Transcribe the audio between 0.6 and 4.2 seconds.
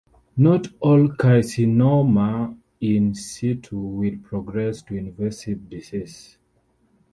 all carcinoma in situ will